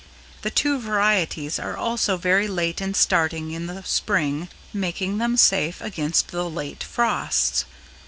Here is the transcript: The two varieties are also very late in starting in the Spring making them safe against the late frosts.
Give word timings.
The 0.41 0.49
two 0.49 0.79
varieties 0.79 1.59
are 1.59 1.77
also 1.77 2.17
very 2.17 2.47
late 2.47 2.81
in 2.81 2.95
starting 2.95 3.51
in 3.51 3.67
the 3.67 3.83
Spring 3.83 4.49
making 4.73 5.19
them 5.19 5.37
safe 5.37 5.79
against 5.79 6.29
the 6.29 6.49
late 6.49 6.83
frosts. 6.83 7.65